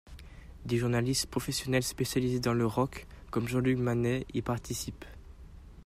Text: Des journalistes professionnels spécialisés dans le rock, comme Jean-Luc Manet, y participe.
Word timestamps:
Des 0.65 0.77
journalistes 0.79 1.27
professionnels 1.29 1.83
spécialisés 1.83 2.39
dans 2.39 2.55
le 2.55 2.65
rock, 2.65 3.05
comme 3.29 3.47
Jean-Luc 3.47 3.77
Manet, 3.77 4.25
y 4.33 4.41
participe. 4.41 5.05